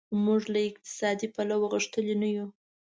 [0.23, 2.47] موږ له اقتصادي پلوه غښتلي نه یو.